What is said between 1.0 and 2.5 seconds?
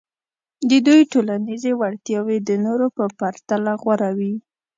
ټولنیزې وړتیاوې د